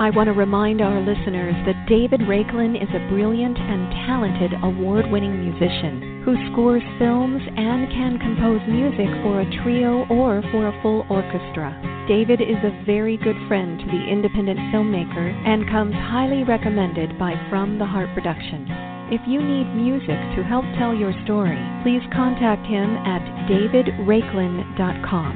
[0.00, 5.10] I want to remind our listeners that David Raiklen is a brilliant and talented award
[5.10, 10.82] winning musician who scores films and can compose music for a trio or for a
[10.82, 11.74] full orchestra.
[12.08, 17.34] David is a very good friend to the independent filmmaker and comes highly recommended by
[17.50, 18.68] From the Heart Productions.
[19.10, 25.32] If you need music to help tell your story, please contact him at davidraiklen.com.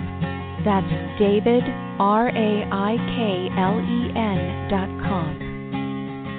[0.65, 1.63] That's David,
[2.01, 5.46] R A I K L E N dot com.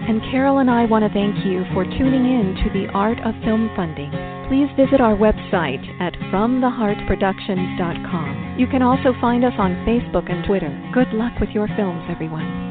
[0.07, 3.35] And Carole and I want to thank you for tuning in to the Art of
[3.43, 4.09] Film Funding.
[4.47, 8.55] Please visit our website at FromTheHeartProductions.com.
[8.57, 10.71] You can also find us on Facebook and Twitter.
[10.93, 12.66] Good luck with your films, everyone.